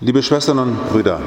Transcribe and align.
Liebe 0.00 0.22
Schwestern 0.22 0.60
und 0.60 0.88
Brüder, 0.90 1.20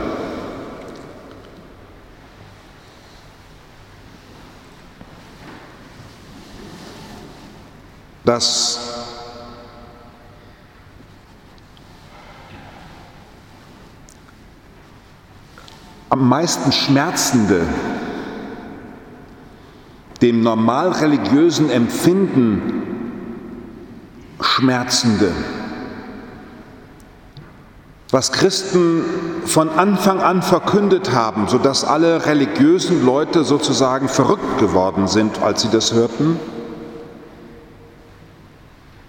das 8.24 8.80
am 16.08 16.30
meisten 16.30 16.72
Schmerzende 16.72 17.68
dem 20.22 20.44
normal 20.44 20.94
religiösen 20.94 21.70
Empfinden 21.70 22.62
Schmerzende, 24.40 25.34
was 28.12 28.34
Christen 28.34 29.04
von 29.46 29.70
Anfang 29.70 30.20
an 30.20 30.42
verkündet 30.42 31.14
haben, 31.14 31.48
sodass 31.48 31.86
alle 31.86 32.26
religiösen 32.26 33.06
Leute 33.06 33.46
sozusagen 33.46 34.10
verrückt 34.10 34.60
geworden 34.60 35.08
sind, 35.08 35.42
als 35.42 35.62
sie 35.62 35.70
das 35.70 35.94
hörten, 35.94 36.38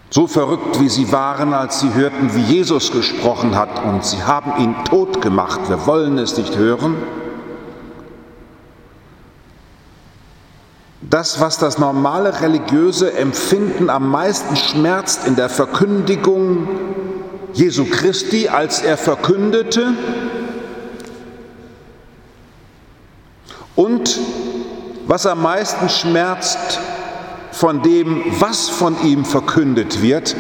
so 0.09 0.27
verrückt 0.27 0.79
wie 0.79 0.89
sie 0.89 1.11
waren, 1.11 1.53
als 1.53 1.81
sie 1.81 1.95
hörten, 1.95 2.35
wie 2.35 2.43
Jesus 2.43 2.93
gesprochen 2.93 3.57
hat 3.57 3.85
und 3.85 4.05
sie 4.05 4.23
haben 4.23 4.63
ihn 4.63 4.77
tot 4.85 5.21
gemacht, 5.21 5.61
wir 5.69 5.87
wollen 5.87 6.19
es 6.19 6.37
nicht 6.37 6.57
hören. 6.57 6.97
Das, 11.01 11.41
was 11.41 11.59
das 11.59 11.79
normale 11.79 12.41
religiöse 12.41 13.13
Empfinden 13.15 13.91
am 13.91 14.09
meisten 14.09 14.55
schmerzt 14.55 15.27
in 15.27 15.35
der 15.35 15.49
Verkündigung 15.49 16.69
Jesu 17.55 17.85
Christi, 17.85 18.49
als 18.49 18.83
er 18.83 18.97
verkündete, 18.97 19.93
und 23.75 24.19
was 25.07 25.27
am 25.27 25.43
meisten 25.43 25.89
schmerzt 25.89 26.79
von 27.51 27.83
dem, 27.83 28.23
was 28.39 28.69
von 28.69 28.97
ihm 29.05 29.25
verkündet 29.25 30.03
wird, 30.03 30.37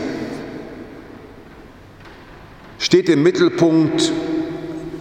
steht 2.79 3.09
im 3.09 3.23
Mittelpunkt 3.23 4.13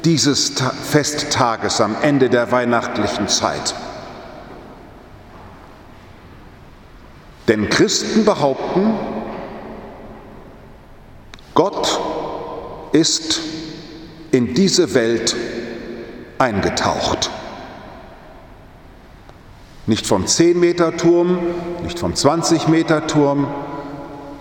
dieses 0.05 0.53
Festtages 0.89 1.81
am 1.81 1.95
Ende 2.01 2.29
der 2.29 2.51
weihnachtlichen 2.51 3.27
Zeit. 3.27 3.75
Denn 7.47 7.69
Christen 7.69 8.23
behaupten, 8.23 8.93
Gott 11.53 11.99
ist 12.91 13.41
in 14.31 14.53
diese 14.53 14.93
Welt 14.93 15.35
eingetaucht. 16.37 17.29
Nicht 19.87 20.05
vom 20.05 20.25
10-Meter-Turm, 20.25 21.39
nicht 21.83 21.99
vom 21.99 22.13
20-Meter-Turm, 22.13 23.47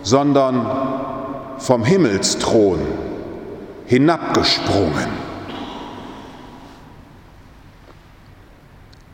sondern 0.02 0.66
vom 1.58 1.84
Himmelsthron 1.84 2.80
hinabgesprungen. 3.86 5.08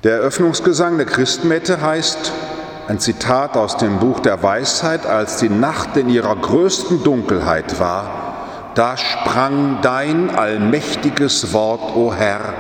Der 0.05 0.19
Eröffnungsgesang 0.19 0.99
der 0.99 1.07
Christmette 1.07 1.81
heißt, 1.81 2.33
ein 2.87 3.01
Zitat 3.01 3.57
aus 3.57 3.77
dem 3.77 3.99
Buch 3.99 4.21
der 4.21 4.43
Weisheit, 4.43 5.07
als 5.07 5.39
die 5.39 5.49
Nacht 5.49 5.97
in 5.97 6.09
ihrer 6.09 6.37
größten 6.37 7.03
Dunkelheit 7.03 7.81
war, 7.81 8.26
da 8.77 8.95
sprang 8.99 9.81
dein 9.81 10.29
allmächtiges 10.29 11.55
Wort, 11.55 11.97
o 11.97 12.13
Herr, 12.13 12.53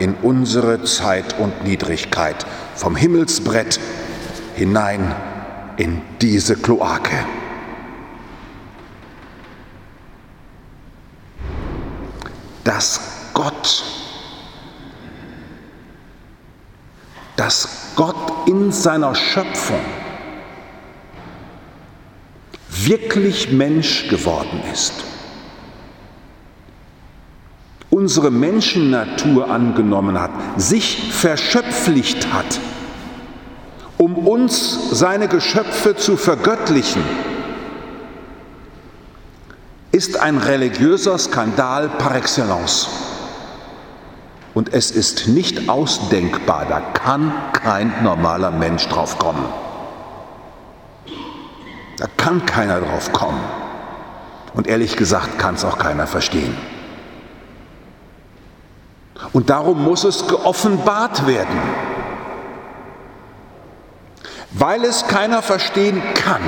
in 0.00 0.14
unsere 0.14 0.82
Zeit 0.82 1.38
und 1.38 1.62
Niedrigkeit, 1.62 2.44
vom 2.74 2.96
Himmelsbrett 2.96 3.78
hinein 4.56 5.14
in 5.76 6.02
diese 6.20 6.56
Kloake. 6.56 7.24
Dass 12.64 13.00
Gott, 13.32 13.84
dass 17.36 17.92
Gott 17.94 18.48
in 18.48 18.72
seiner 18.72 19.14
Schöpfung 19.14 19.80
wirklich 22.68 23.52
Mensch 23.52 24.08
geworden 24.08 24.62
ist, 24.72 25.04
unsere 28.00 28.30
Menschennatur 28.30 29.50
angenommen 29.50 30.18
hat, 30.18 30.30
sich 30.56 31.12
verschöpflicht 31.12 32.32
hat, 32.32 32.58
um 33.98 34.16
uns 34.26 34.88
seine 34.90 35.28
Geschöpfe 35.28 35.94
zu 35.96 36.16
vergöttlichen, 36.16 37.02
ist 39.92 40.18
ein 40.18 40.38
religiöser 40.38 41.18
Skandal 41.18 41.90
par 41.90 42.16
excellence. 42.16 42.88
Und 44.54 44.72
es 44.72 44.90
ist 44.90 45.28
nicht 45.28 45.68
ausdenkbar, 45.68 46.64
da 46.70 46.80
kann 46.80 47.34
kein 47.52 47.92
normaler 48.02 48.50
Mensch 48.50 48.88
drauf 48.88 49.18
kommen. 49.18 49.44
Da 51.98 52.06
kann 52.16 52.46
keiner 52.46 52.80
drauf 52.80 53.12
kommen. 53.12 53.40
Und 54.54 54.68
ehrlich 54.68 54.96
gesagt 54.96 55.38
kann 55.38 55.56
es 55.56 55.66
auch 55.66 55.76
keiner 55.76 56.06
verstehen. 56.06 56.56
Und 59.32 59.50
darum 59.50 59.82
muss 59.84 60.04
es 60.04 60.26
geoffenbart 60.26 61.26
werden. 61.26 61.58
Weil 64.52 64.84
es 64.84 65.06
keiner 65.06 65.42
verstehen 65.42 66.02
kann. 66.14 66.42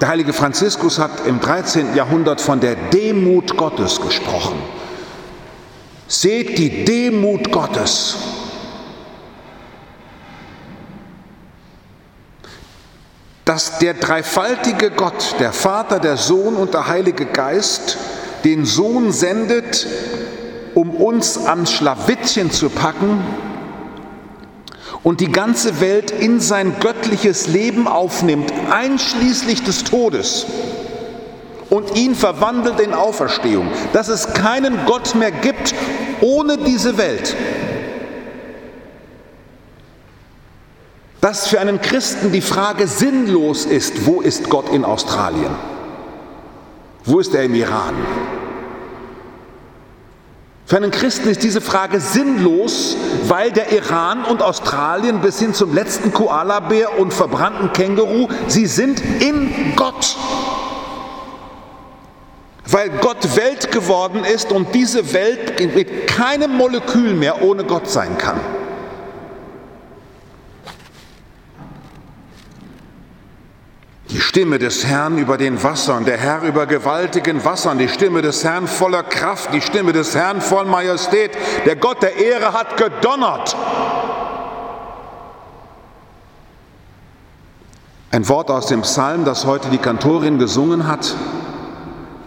Der 0.00 0.08
heilige 0.08 0.32
Franziskus 0.32 0.98
hat 0.98 1.26
im 1.26 1.40
13. 1.40 1.94
Jahrhundert 1.94 2.40
von 2.40 2.60
der 2.60 2.76
Demut 2.76 3.56
Gottes 3.56 4.00
gesprochen. 4.00 4.62
Seht 6.06 6.58
die 6.58 6.84
Demut 6.84 7.50
Gottes. 7.50 8.16
Dass 13.44 13.78
der 13.78 13.94
dreifaltige 13.94 14.90
Gott, 14.90 15.36
der 15.38 15.52
Vater, 15.52 15.98
der 15.98 16.16
Sohn 16.16 16.56
und 16.56 16.74
der 16.74 16.88
Heilige 16.88 17.26
Geist, 17.26 17.96
den 18.46 18.64
Sohn 18.64 19.10
sendet, 19.10 19.88
um 20.76 20.90
uns 20.90 21.36
ans 21.36 21.72
Schlawittchen 21.72 22.52
zu 22.52 22.70
packen 22.70 23.24
und 25.02 25.18
die 25.20 25.32
ganze 25.32 25.80
Welt 25.80 26.12
in 26.12 26.38
sein 26.38 26.76
göttliches 26.78 27.48
Leben 27.48 27.88
aufnimmt, 27.88 28.52
einschließlich 28.70 29.64
des 29.64 29.82
Todes 29.82 30.46
und 31.70 31.96
ihn 31.96 32.14
verwandelt 32.14 32.78
in 32.78 32.94
Auferstehung, 32.94 33.68
dass 33.92 34.06
es 34.06 34.32
keinen 34.32 34.78
Gott 34.86 35.16
mehr 35.16 35.32
gibt 35.32 35.74
ohne 36.20 36.56
diese 36.56 36.96
Welt. 36.98 37.34
Dass 41.20 41.48
für 41.48 41.58
einen 41.58 41.80
Christen 41.80 42.30
die 42.30 42.42
Frage 42.42 42.86
sinnlos 42.86 43.64
ist, 43.64 44.06
wo 44.06 44.20
ist 44.20 44.48
Gott 44.48 44.68
in 44.68 44.84
Australien? 44.84 45.50
Wo 47.04 47.20
ist 47.20 47.34
er 47.34 47.44
im 47.44 47.54
Iran? 47.54 47.94
Für 50.66 50.78
einen 50.78 50.90
Christen 50.90 51.28
ist 51.28 51.44
diese 51.44 51.60
Frage 51.60 52.00
sinnlos, 52.00 52.96
weil 53.28 53.52
der 53.52 53.70
Iran 53.70 54.24
und 54.24 54.42
Australien 54.42 55.20
bis 55.20 55.38
hin 55.38 55.54
zum 55.54 55.72
letzten 55.72 56.12
Koalabär 56.12 56.98
und 56.98 57.14
verbrannten 57.14 57.72
Känguru, 57.72 58.26
sie 58.48 58.66
sind 58.66 59.00
in 59.20 59.74
Gott. 59.76 60.16
Weil 62.68 62.90
Gott 63.00 63.36
Welt 63.36 63.70
geworden 63.70 64.24
ist 64.24 64.50
und 64.50 64.74
diese 64.74 65.12
Welt 65.12 65.60
mit 65.76 66.08
keinem 66.08 66.56
Molekül 66.56 67.14
mehr 67.14 67.42
ohne 67.42 67.62
Gott 67.62 67.88
sein 67.88 68.18
kann. 68.18 68.40
Stimme 74.36 74.58
des 74.58 74.84
Herrn 74.84 75.16
über 75.16 75.38
den 75.38 75.62
Wassern, 75.62 76.04
der 76.04 76.18
Herr 76.18 76.42
über 76.42 76.66
gewaltigen 76.66 77.42
Wassern, 77.42 77.78
die 77.78 77.88
Stimme 77.88 78.20
des 78.20 78.44
Herrn 78.44 78.66
voller 78.66 79.02
Kraft, 79.02 79.54
die 79.54 79.62
Stimme 79.62 79.94
des 79.94 80.14
Herrn 80.14 80.42
voll 80.42 80.66
Majestät. 80.66 81.30
Der 81.64 81.74
Gott 81.74 82.02
der 82.02 82.18
Ehre 82.18 82.52
hat 82.52 82.76
gedonnert. 82.76 83.56
Ein 88.10 88.28
Wort 88.28 88.50
aus 88.50 88.66
dem 88.66 88.82
Psalm, 88.82 89.24
das 89.24 89.46
heute 89.46 89.70
die 89.70 89.78
Kantorin 89.78 90.38
gesungen 90.38 90.86
hat. 90.86 91.14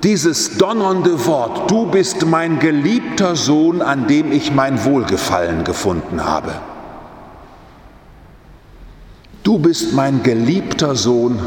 Dieses 0.02 0.58
donnernde 0.58 1.28
Wort, 1.28 1.70
du 1.70 1.86
bist 1.86 2.26
mein 2.26 2.58
geliebter 2.58 3.36
Sohn, 3.36 3.84
an 3.84 4.08
dem 4.08 4.32
ich 4.32 4.52
mein 4.52 4.84
Wohlgefallen 4.84 5.64
gefunden 5.64 6.26
habe. 6.26 6.56
Du 9.44 9.60
bist 9.60 9.94
mein 9.94 10.24
geliebter 10.24 10.96
Sohn, 10.96 11.40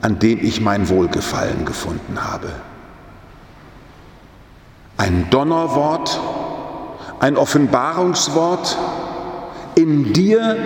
an 0.00 0.18
dem 0.18 0.42
ich 0.42 0.60
mein 0.60 0.88
Wohlgefallen 0.88 1.64
gefunden 1.64 2.24
habe. 2.24 2.50
Ein 4.96 5.28
Donnerwort, 5.30 6.20
ein 7.20 7.36
Offenbarungswort. 7.36 8.76
In 9.74 10.12
dir 10.12 10.56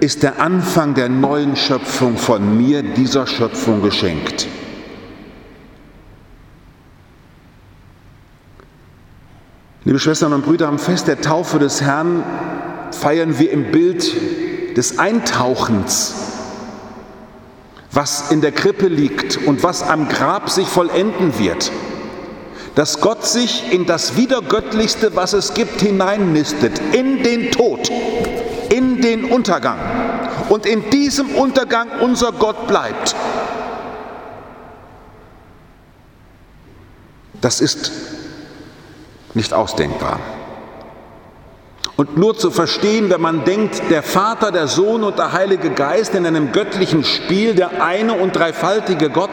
ist 0.00 0.22
der 0.22 0.40
Anfang 0.40 0.94
der 0.94 1.08
neuen 1.08 1.56
Schöpfung 1.56 2.16
von 2.16 2.56
mir, 2.56 2.82
dieser 2.82 3.26
Schöpfung 3.26 3.82
geschenkt. 3.82 4.46
Liebe 9.84 9.98
Schwestern 9.98 10.32
und 10.32 10.44
Brüder, 10.44 10.68
am 10.68 10.78
Fest 10.78 11.08
der 11.08 11.20
Taufe 11.20 11.58
des 11.58 11.80
Herrn 11.80 12.22
feiern 12.92 13.38
wir 13.38 13.50
im 13.50 13.70
Bild 13.70 14.76
des 14.76 14.98
Eintauchens, 14.98 16.29
was 17.92 18.30
in 18.30 18.40
der 18.40 18.52
Krippe 18.52 18.86
liegt 18.86 19.36
und 19.36 19.62
was 19.62 19.82
am 19.82 20.08
Grab 20.08 20.48
sich 20.48 20.68
vollenden 20.68 21.38
wird. 21.38 21.72
Dass 22.76 23.00
Gott 23.00 23.26
sich 23.26 23.72
in 23.72 23.84
das 23.84 24.16
Wiedergöttlichste, 24.16 25.16
was 25.16 25.32
es 25.32 25.54
gibt, 25.54 25.80
hineinnistet, 25.80 26.80
in 26.92 27.22
den 27.22 27.50
Tod, 27.50 27.90
in 28.70 29.00
den 29.00 29.24
Untergang. 29.24 29.78
Und 30.48 30.66
in 30.66 30.88
diesem 30.90 31.34
Untergang 31.34 31.88
unser 32.00 32.32
Gott 32.32 32.68
bleibt. 32.68 33.16
Das 37.40 37.60
ist 37.60 37.90
nicht 39.34 39.52
ausdenkbar. 39.52 40.20
Und 42.00 42.16
nur 42.16 42.34
zu 42.34 42.50
verstehen, 42.50 43.10
wenn 43.10 43.20
man 43.20 43.44
denkt, 43.44 43.82
der 43.90 44.02
Vater, 44.02 44.50
der 44.50 44.68
Sohn 44.68 45.02
und 45.04 45.18
der 45.18 45.32
Heilige 45.32 45.68
Geist 45.68 46.14
in 46.14 46.24
einem 46.24 46.50
göttlichen 46.50 47.04
Spiel, 47.04 47.54
der 47.54 47.84
eine 47.84 48.14
und 48.14 48.34
dreifaltige 48.34 49.10
Gott, 49.10 49.28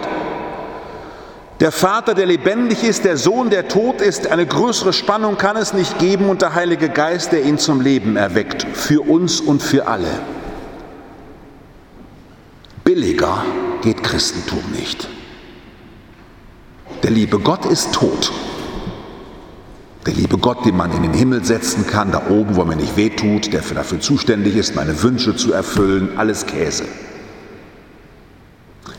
der 1.62 1.72
Vater, 1.72 2.14
der 2.14 2.26
lebendig 2.26 2.84
ist, 2.84 3.06
der 3.06 3.16
Sohn, 3.16 3.50
der 3.50 3.70
tot 3.70 4.02
ist, 4.02 4.28
eine 4.28 4.46
größere 4.46 4.92
Spannung 4.92 5.38
kann 5.38 5.56
es 5.56 5.72
nicht 5.72 5.98
geben 5.98 6.28
und 6.28 6.42
der 6.42 6.56
Heilige 6.56 6.90
Geist, 6.90 7.32
der 7.32 7.46
ihn 7.46 7.58
zum 7.58 7.80
Leben 7.80 8.18
erweckt, 8.18 8.68
für 8.74 9.00
uns 9.00 9.40
und 9.40 9.64
für 9.64 9.88
alle. 9.88 10.20
Billiger 12.84 13.46
geht 13.82 14.04
Christentum 14.04 14.74
nicht. 14.74 15.08
Der 17.02 17.12
liebe 17.12 17.40
Gott 17.40 17.66
ist 17.66 17.94
tot 17.94 18.30
der 20.08 20.16
liebe 20.16 20.38
Gott, 20.38 20.66
den 20.66 20.78
man 20.78 20.94
in 20.94 21.04
den 21.04 21.14
Himmel 21.14 21.44
setzen 21.44 21.86
kann, 21.86 22.14
da 22.14 22.30
oben, 22.30 22.56
wo 22.56 22.64
mir 22.64 22.78
nicht 22.78 22.96
wehtut, 22.96 23.52
der 23.52 23.62
dafür 23.62 24.00
zuständig 24.00 24.56
ist, 24.56 24.74
meine 24.74 25.04
Wünsche 25.04 25.36
zu 25.36 25.52
erfüllen, 25.52 26.18
alles 26.18 26.46
Käse. 26.46 26.86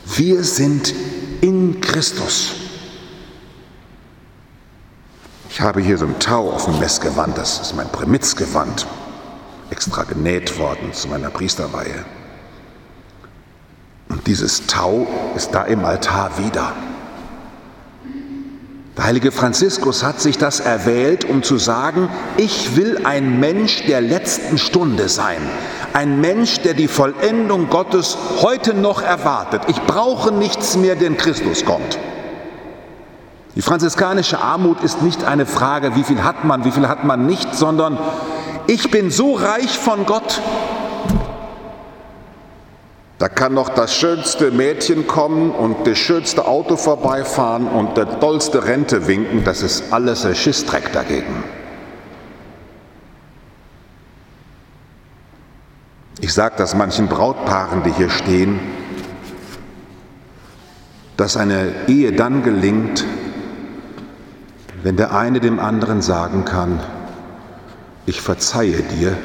Wir 0.04 0.44
sind 0.44 0.94
in 1.40 1.80
Christus. 1.80 2.52
Ich 5.48 5.62
habe 5.62 5.80
hier 5.80 5.96
so 5.96 6.04
ein 6.04 6.18
Tau 6.18 6.50
auf 6.50 6.66
dem 6.66 6.78
Messgewand, 6.78 7.38
das 7.38 7.58
ist 7.58 7.74
mein 7.74 7.88
Prämitzgewand, 7.88 8.86
extra 9.70 10.02
genäht 10.02 10.58
worden 10.58 10.92
zu 10.92 11.08
meiner 11.08 11.30
Priesterweihe. 11.30 12.04
Und 14.10 14.26
dieses 14.26 14.66
Tau 14.66 15.06
ist 15.34 15.52
da 15.52 15.62
im 15.62 15.86
Altar 15.86 16.32
wieder. 16.36 16.74
Der 18.98 19.04
heilige 19.04 19.30
Franziskus 19.30 20.02
hat 20.02 20.20
sich 20.20 20.38
das 20.38 20.58
erwählt, 20.58 21.24
um 21.24 21.44
zu 21.44 21.56
sagen, 21.56 22.08
ich 22.36 22.74
will 22.74 23.02
ein 23.04 23.38
Mensch 23.38 23.86
der 23.86 24.00
letzten 24.00 24.58
Stunde 24.58 25.08
sein. 25.08 25.38
Ein 25.92 26.20
Mensch, 26.20 26.62
der 26.62 26.74
die 26.74 26.88
Vollendung 26.88 27.70
Gottes 27.70 28.18
heute 28.42 28.74
noch 28.74 29.00
erwartet. 29.00 29.62
Ich 29.68 29.80
brauche 29.82 30.32
nichts 30.32 30.76
mehr, 30.76 30.96
denn 30.96 31.16
Christus 31.16 31.64
kommt. 31.64 31.96
Die 33.54 33.62
franziskanische 33.62 34.40
Armut 34.40 34.82
ist 34.82 35.00
nicht 35.00 35.22
eine 35.22 35.46
Frage, 35.46 35.94
wie 35.94 36.02
viel 36.02 36.24
hat 36.24 36.44
man, 36.44 36.64
wie 36.64 36.72
viel 36.72 36.88
hat 36.88 37.04
man 37.04 37.24
nicht, 37.24 37.54
sondern 37.54 37.98
ich 38.66 38.90
bin 38.90 39.12
so 39.12 39.34
reich 39.34 39.78
von 39.78 40.06
Gott, 40.06 40.42
da 43.18 43.28
kann 43.28 43.52
noch 43.52 43.68
das 43.68 43.94
schönste 43.96 44.52
Mädchen 44.52 45.08
kommen 45.08 45.50
und 45.50 45.86
das 45.88 45.98
schönste 45.98 46.46
Auto 46.46 46.76
vorbeifahren 46.76 47.66
und 47.66 47.96
der 47.96 48.20
tollste 48.20 48.64
Rente 48.64 49.08
winken. 49.08 49.42
Das 49.42 49.62
ist 49.62 49.92
alles 49.92 50.24
ein 50.24 50.36
Schissdreck 50.36 50.92
dagegen. 50.92 51.42
Ich 56.20 56.32
sage 56.32 56.54
das 56.58 56.76
manchen 56.76 57.08
Brautpaaren, 57.08 57.82
die 57.82 57.92
hier 57.92 58.10
stehen, 58.10 58.60
dass 61.16 61.36
eine 61.36 61.72
Ehe 61.88 62.12
dann 62.12 62.44
gelingt, 62.44 63.04
wenn 64.84 64.96
der 64.96 65.12
eine 65.12 65.40
dem 65.40 65.58
anderen 65.58 66.02
sagen 66.02 66.44
kann, 66.44 66.80
ich 68.06 68.20
verzeihe 68.20 68.82
dir, 68.82 69.16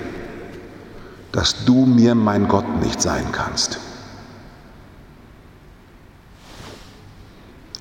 dass 1.34 1.66
du 1.66 1.86
mir 1.86 2.16
mein 2.16 2.48
Gott 2.48 2.82
nicht 2.82 3.02
sein 3.02 3.26
kannst. 3.34 3.80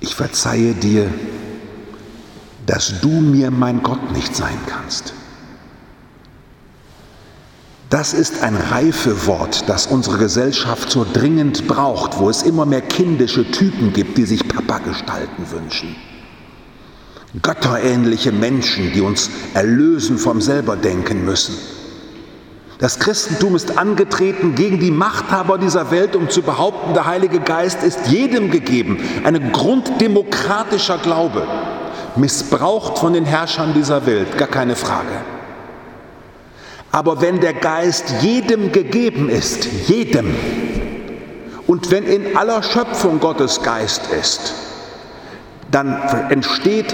Ich 0.01 0.15
verzeihe 0.15 0.73
dir, 0.73 1.07
dass 2.65 2.99
du 2.99 3.09
mir 3.09 3.51
mein 3.51 3.81
Gott 3.83 4.11
nicht 4.11 4.35
sein 4.35 4.57
kannst. 4.65 5.13
Das 7.89 8.13
ist 8.13 8.41
ein 8.41 8.55
Reifewort, 8.55 9.69
das 9.69 9.85
unsere 9.85 10.17
Gesellschaft 10.17 10.89
so 10.89 11.05
dringend 11.05 11.67
braucht, 11.67 12.17
wo 12.17 12.31
es 12.31 12.41
immer 12.41 12.65
mehr 12.65 12.81
kindische 12.81 13.49
Typen 13.51 13.93
gibt, 13.93 14.17
die 14.17 14.25
sich 14.25 14.47
Papa 14.47 14.79
gestalten 14.79 15.51
wünschen. 15.51 15.95
Götterähnliche 17.43 18.31
Menschen, 18.31 18.91
die 18.93 19.01
uns 19.01 19.29
erlösen 19.53 20.17
vom 20.17 20.41
Selberdenken 20.41 21.23
müssen. 21.23 21.55
Das 22.79 22.99
Christentum 22.99 23.55
ist 23.55 23.77
angetreten 23.77 24.55
gegen 24.55 24.79
die 24.79 24.91
Machthaber 24.91 25.57
dieser 25.57 25.91
Welt, 25.91 26.15
um 26.15 26.29
zu 26.29 26.41
behaupten, 26.41 26.93
der 26.93 27.05
Heilige 27.05 27.39
Geist 27.39 27.83
ist 27.83 28.07
jedem 28.07 28.51
gegeben. 28.51 28.97
Ein 29.23 29.51
grunddemokratischer 29.51 30.97
Glaube, 30.97 31.47
missbraucht 32.15 32.97
von 32.97 33.13
den 33.13 33.25
Herrschern 33.25 33.73
dieser 33.73 34.05
Welt, 34.05 34.37
gar 34.37 34.47
keine 34.47 34.75
Frage. 34.75 35.21
Aber 36.91 37.21
wenn 37.21 37.39
der 37.39 37.53
Geist 37.53 38.05
jedem 38.21 38.71
gegeben 38.71 39.29
ist, 39.29 39.65
jedem, 39.87 40.35
und 41.65 41.89
wenn 41.91 42.03
in 42.03 42.35
aller 42.35 42.61
Schöpfung 42.61 43.19
Gottes 43.19 43.63
Geist 43.63 44.09
ist, 44.11 44.53
dann 45.71 45.95
entsteht 46.29 46.93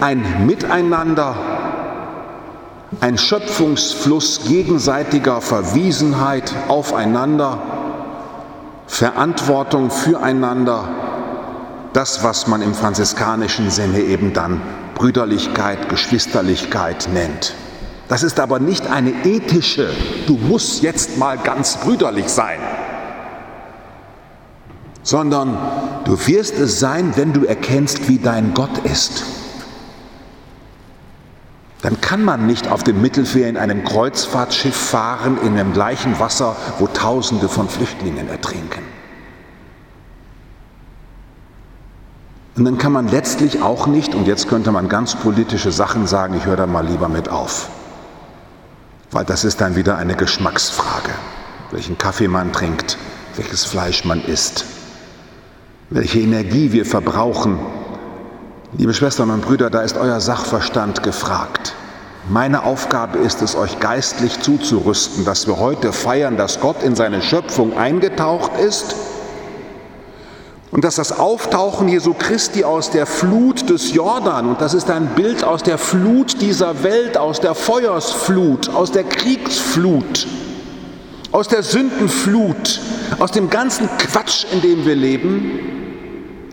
ein 0.00 0.46
Miteinander, 0.46 1.36
ein 3.00 3.18
Schöpfungsfluss 3.18 4.44
gegenseitiger 4.48 5.40
Verwiesenheit 5.40 6.52
aufeinander, 6.68 7.58
Verantwortung 8.86 9.90
füreinander, 9.90 10.88
das, 11.92 12.24
was 12.24 12.46
man 12.46 12.62
im 12.62 12.74
franziskanischen 12.74 13.70
Sinne 13.70 14.00
eben 14.00 14.32
dann 14.32 14.60
Brüderlichkeit, 14.94 15.88
Geschwisterlichkeit 15.88 17.08
nennt. 17.12 17.54
Das 18.08 18.22
ist 18.22 18.40
aber 18.40 18.58
nicht 18.58 18.90
eine 18.90 19.12
ethische, 19.24 19.90
du 20.26 20.38
musst 20.38 20.82
jetzt 20.82 21.18
mal 21.18 21.36
ganz 21.36 21.76
brüderlich 21.76 22.28
sein, 22.28 22.58
sondern 25.02 25.58
du 26.04 26.18
wirst 26.26 26.58
es 26.58 26.80
sein, 26.80 27.12
wenn 27.16 27.34
du 27.34 27.44
erkennst, 27.44 28.08
wie 28.08 28.18
dein 28.18 28.54
Gott 28.54 28.78
ist 28.84 29.24
dann 31.82 32.00
kann 32.00 32.24
man 32.24 32.46
nicht 32.46 32.70
auf 32.70 32.82
dem 32.82 33.00
Mittelmeer 33.00 33.48
in 33.48 33.56
einem 33.56 33.84
Kreuzfahrtschiff 33.84 34.76
fahren 34.76 35.38
in 35.44 35.56
dem 35.56 35.72
gleichen 35.72 36.18
Wasser, 36.18 36.56
wo 36.78 36.88
Tausende 36.88 37.48
von 37.48 37.68
Flüchtlingen 37.68 38.28
ertrinken. 38.28 38.82
Und 42.56 42.64
dann 42.64 42.78
kann 42.78 42.90
man 42.90 43.06
letztlich 43.06 43.62
auch 43.62 43.86
nicht, 43.86 44.16
und 44.16 44.26
jetzt 44.26 44.48
könnte 44.48 44.72
man 44.72 44.88
ganz 44.88 45.14
politische 45.14 45.70
Sachen 45.70 46.08
sagen, 46.08 46.34
ich 46.36 46.44
höre 46.44 46.56
da 46.56 46.66
mal 46.66 46.84
lieber 46.84 47.08
mit 47.08 47.28
auf, 47.28 47.68
weil 49.12 49.24
das 49.24 49.44
ist 49.44 49.60
dann 49.60 49.76
wieder 49.76 49.96
eine 49.96 50.16
Geschmacksfrage, 50.16 51.12
welchen 51.70 51.96
Kaffee 51.96 52.26
man 52.26 52.52
trinkt, 52.52 52.98
welches 53.36 53.64
Fleisch 53.64 54.04
man 54.04 54.20
isst, 54.24 54.64
welche 55.90 56.18
Energie 56.18 56.72
wir 56.72 56.84
verbrauchen, 56.84 57.60
Liebe 58.76 58.92
Schwestern 58.92 59.30
und 59.30 59.40
Brüder, 59.40 59.70
da 59.70 59.80
ist 59.80 59.96
euer 59.96 60.20
Sachverstand 60.20 61.02
gefragt. 61.02 61.72
Meine 62.28 62.64
Aufgabe 62.64 63.18
ist 63.18 63.40
es, 63.40 63.56
euch 63.56 63.80
geistlich 63.80 64.40
zuzurüsten, 64.40 65.24
dass 65.24 65.46
wir 65.46 65.58
heute 65.58 65.94
feiern, 65.94 66.36
dass 66.36 66.60
Gott 66.60 66.82
in 66.82 66.94
seine 66.94 67.22
Schöpfung 67.22 67.78
eingetaucht 67.78 68.52
ist 68.60 68.94
und 70.70 70.84
dass 70.84 70.96
das 70.96 71.18
Auftauchen 71.18 71.88
Jesu 71.88 72.12
Christi 72.12 72.62
aus 72.62 72.90
der 72.90 73.06
Flut 73.06 73.70
des 73.70 73.94
Jordan, 73.94 74.46
und 74.46 74.60
das 74.60 74.74
ist 74.74 74.90
ein 74.90 75.14
Bild 75.14 75.44
aus 75.44 75.62
der 75.62 75.78
Flut 75.78 76.42
dieser 76.42 76.82
Welt, 76.82 77.16
aus 77.16 77.40
der 77.40 77.54
Feuersflut, 77.54 78.68
aus 78.68 78.92
der 78.92 79.04
Kriegsflut, 79.04 80.26
aus 81.32 81.48
der 81.48 81.62
Sündenflut, 81.62 82.80
aus 83.18 83.30
dem 83.30 83.48
ganzen 83.48 83.88
Quatsch, 83.96 84.44
in 84.52 84.60
dem 84.60 84.84
wir 84.84 84.94
leben 84.94 85.87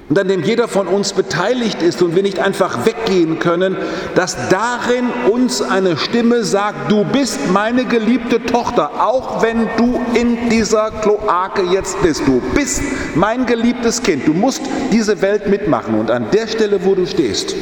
und 0.08 0.20
an 0.20 0.28
dem 0.28 0.44
jeder 0.44 0.68
von 0.68 0.88
uns 0.88 1.14
beteiligt 1.14 1.82
ist 1.82 2.04
und 2.04 2.16
wir 2.16 2.22
nicht 2.22 2.38
einfach 2.38 2.86
weggehen 2.86 3.40
können, 3.40 3.76
dass 4.14 4.38
darin 4.50 5.10
uns 5.32 5.64
eine 5.64 5.98
Stimme 5.98 6.44
sagt, 6.44 6.92
du 6.92 7.04
bist 7.06 7.40
meine 7.52 7.86
geliebte 7.86 8.44
Tochter, 8.44 9.04
auch 9.04 9.42
wenn 9.42 9.68
du 9.78 10.00
in 10.14 10.50
dieser 10.50 10.92
Kloake 10.92 11.64
jetzt 11.64 12.00
bist. 12.04 12.22
Du 12.28 12.40
bist 12.54 12.84
mein 13.16 13.48
geliebtes 13.48 14.04
Kind. 14.04 14.28
Du 14.28 14.34
musst 14.34 14.62
diese 14.92 15.22
Welt 15.24 15.48
mitmachen. 15.48 15.96
Und 15.96 16.12
an 16.12 16.28
der 16.32 16.48
Stelle, 16.48 16.86
wo 16.86 16.94
du 16.94 17.08
stehst, 17.08 17.56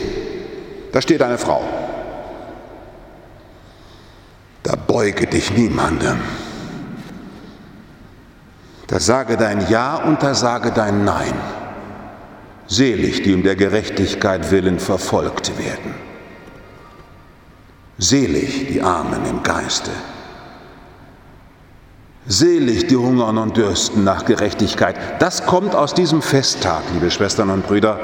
da 0.92 1.02
steht 1.02 1.22
eine 1.22 1.38
Frau. 1.38 1.64
Da 4.64 4.76
beuge 4.76 5.28
dich 5.28 5.52
niemandem. 5.56 6.18
Da 8.88 9.00
sage 9.00 9.38
dein 9.38 9.66
Ja 9.70 9.96
und 9.96 10.22
da 10.22 10.34
sage 10.34 10.72
dein 10.72 11.06
Nein. 11.06 11.63
Selig, 12.68 13.24
die 13.24 13.34
um 13.34 13.44
der 13.44 13.56
Gerechtigkeit 13.56 14.52
willen 14.52 14.80
verfolgt 14.80 15.58
werden. 15.58 15.94
Selig 17.98 18.68
die 18.68 18.82
Armen 18.82 19.26
im 19.30 19.44
Geiste. 19.44 19.92
Selig 22.26 22.88
die 22.88 22.96
hungern 22.96 23.38
und 23.38 23.58
dürsten 23.58 24.04
nach 24.04 24.26
Gerechtigkeit. 24.26 24.96
Das 25.20 25.46
kommt 25.46 25.76
aus 25.76 25.94
diesem 25.94 26.22
Festtag, 26.22 26.84
liebe 26.94 27.12
Schwestern 27.12 27.50
und 27.50 27.68
Brüder, 27.68 28.00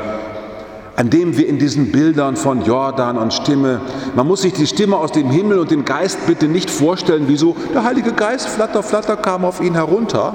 an 0.98 1.10
dem 1.10 1.38
wir 1.38 1.48
in 1.48 1.58
diesen 1.58 1.94
Bildern 1.94 2.36
von 2.36 2.66
Jordan 2.66 3.18
und 3.18 3.34
Stimme, 3.34 3.80
man 4.16 4.28
muss 4.28 4.42
sich 4.42 4.51
die 4.51 4.68
Stimme 4.68 4.98
aus 4.98 5.13
dem 5.13 5.30
Himmel 5.30 5.60
und 5.60 5.72
den 5.72 5.86
Geist 5.86 6.28
bitte 6.28 6.50
nicht 6.50 6.70
vorstellen, 6.70 7.30
wie 7.30 7.38
so 7.38 7.56
der 7.74 7.86
Heilige 7.86 8.12
Geist, 8.12 8.50
flatter, 8.50 8.84
flatter, 8.84 9.16
kam 9.16 9.46
auf 9.46 9.62
ihn 9.62 9.75
herunter, 9.75 10.34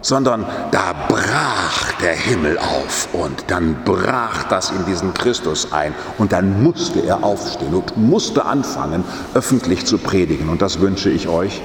sondern 0.00 0.46
da 0.70 0.94
brach 1.08 1.92
der 2.00 2.14
Himmel 2.14 2.58
auf 2.58 3.08
und 3.12 3.44
dann 3.48 3.84
brach 3.84 4.44
das 4.44 4.70
in 4.70 4.84
diesen 4.86 5.12
Christus 5.14 5.72
ein 5.72 5.94
und 6.18 6.32
dann 6.32 6.62
musste 6.62 7.00
er 7.00 7.24
aufstehen 7.24 7.74
und 7.74 7.96
musste 7.96 8.44
anfangen, 8.44 9.04
öffentlich 9.34 9.86
zu 9.86 9.98
predigen. 9.98 10.48
Und 10.48 10.62
das 10.62 10.80
wünsche 10.80 11.10
ich 11.10 11.28
euch, 11.28 11.62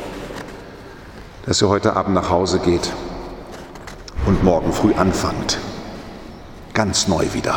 dass 1.46 1.62
ihr 1.62 1.70
heute 1.70 1.96
Abend 1.96 2.16
nach 2.16 2.30
Hause 2.30 2.60
geht 2.60 2.92
und 4.26 4.44
morgen 4.44 4.74
früh 4.74 4.94
anfangt, 4.94 5.60
ganz 6.74 7.08
neu 7.08 7.26
wieder 7.34 7.56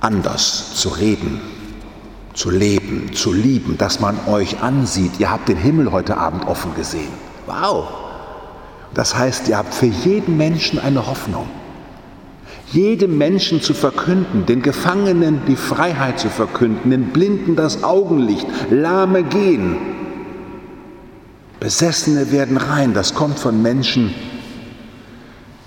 anders 0.00 0.74
zu 0.74 0.88
reden, 0.88 1.40
zu 2.34 2.50
leben, 2.50 3.12
zu 3.14 3.32
lieben, 3.32 3.78
dass 3.78 4.00
man 4.00 4.18
euch 4.26 4.60
ansieht. 4.62 5.20
Ihr 5.20 5.30
habt 5.30 5.48
den 5.48 5.56
Himmel 5.56 5.92
heute 5.92 6.16
Abend 6.16 6.46
offen 6.48 6.74
gesehen. 6.74 7.12
Wow! 7.46 8.01
Das 8.94 9.16
heißt, 9.16 9.48
ihr 9.48 9.56
habt 9.56 9.74
für 9.74 9.86
jeden 9.86 10.36
Menschen 10.36 10.78
eine 10.78 11.06
Hoffnung. 11.06 11.48
Jedem 12.72 13.18
Menschen 13.18 13.60
zu 13.60 13.74
verkünden, 13.74 14.46
den 14.46 14.62
Gefangenen 14.62 15.42
die 15.46 15.56
Freiheit 15.56 16.18
zu 16.18 16.30
verkünden, 16.30 16.90
den 16.90 17.12
Blinden 17.12 17.54
das 17.56 17.84
Augenlicht, 17.84 18.46
Lahme 18.70 19.22
gehen. 19.22 19.76
Besessene 21.60 22.32
werden 22.32 22.56
rein. 22.56 22.94
Das 22.94 23.14
kommt 23.14 23.38
von 23.38 23.60
Menschen, 23.60 24.14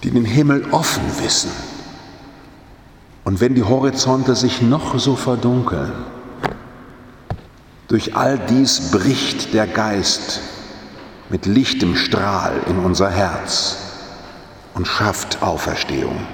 die 0.03 0.11
den 0.11 0.25
Himmel 0.25 0.65
offen 0.71 1.03
wissen 1.23 1.51
und 3.25 3.41
wenn 3.41 3.55
die 3.55 3.63
Horizonte 3.63 4.35
sich 4.35 4.61
noch 4.61 4.97
so 4.97 5.15
verdunkeln, 5.15 5.91
durch 7.87 8.15
all 8.15 8.37
dies 8.37 8.91
bricht 8.91 9.53
der 9.53 9.67
Geist 9.67 10.39
mit 11.29 11.45
lichtem 11.45 11.95
Strahl 11.95 12.53
in 12.67 12.79
unser 12.79 13.09
Herz 13.09 13.77
und 14.73 14.87
schafft 14.87 15.41
Auferstehung. 15.41 16.27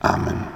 Amen. 0.00 0.55